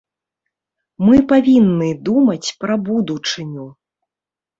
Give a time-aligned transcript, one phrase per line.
[1.07, 3.67] Мы павінны думаць пра будучыню.